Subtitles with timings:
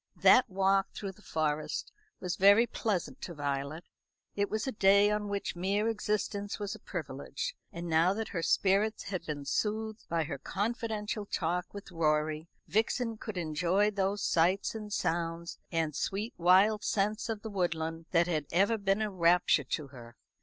[0.15, 3.83] That walk through the Forest was very pleasant to Violet.
[4.35, 8.41] It was a day on which mere existence was a privilege; and now that her
[8.41, 14.73] spirits had been soothed by her confidential talk with Rorie, Vixen could enjoy those sights
[14.73, 19.65] and sounds and sweet wild scents of the woodland that had ever been a rapture
[19.65, 20.15] to her.